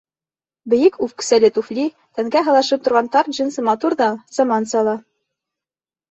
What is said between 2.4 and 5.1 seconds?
һылашып торған тар джинсы матур ҙа, заманса ла.